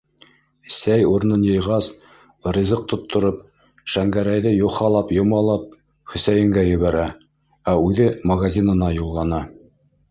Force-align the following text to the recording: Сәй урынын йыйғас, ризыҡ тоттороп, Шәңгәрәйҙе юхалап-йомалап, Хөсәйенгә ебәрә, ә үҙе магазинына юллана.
Сәй 0.75 1.03
урынын 1.09 1.43
йыйғас, 1.49 1.89
ризыҡ 2.57 2.81
тоттороп, 2.93 3.43
Шәңгәрәйҙе 3.97 4.55
юхалап-йомалап, 4.57 5.71
Хөсәйенгә 6.15 6.67
ебәрә, 6.73 7.07
ә 7.75 7.81
үҙе 7.89 8.13
магазинына 8.35 8.95
юллана. 9.01 9.47